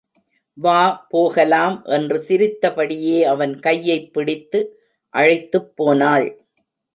[0.57, 1.05] வா
[1.09, 4.61] போகலாம் என்று சிரித்தபடியே அவன் கையைப் பிடித்து
[5.13, 6.27] அழைத்துப் போனாள்.